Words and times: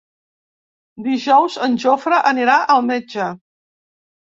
Dijous 1.07 1.59
en 1.67 1.77
Jofre 1.85 2.23
anirà 2.33 2.57
al 2.77 2.85
metge. 2.91 3.31